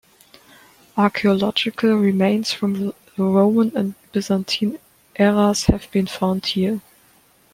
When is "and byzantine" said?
3.77-4.79